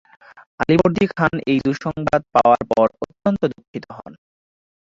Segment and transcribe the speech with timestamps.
[0.59, 4.13] আলীবর্দী খান এই সংবাদ পাওয়ার পর অত্যন্ত দু:খিত হন।